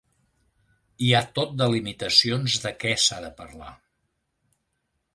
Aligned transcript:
Hi 1.07 1.11
ha 1.17 1.21
tot 1.41 1.53
de 1.59 1.69
limitacions 1.75 2.57
de 2.67 2.75
què 2.85 2.97
s’ha 3.05 3.23
de 3.29 3.33
parlar. 3.43 3.73